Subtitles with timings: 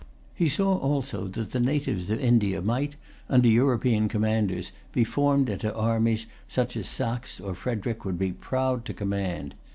[0.33, 2.95] He saw also that the natives of India might,
[3.29, 8.83] under European commanders, be formed into armies, such as Saxe or Frederic would be proud
[8.85, 9.53] to command.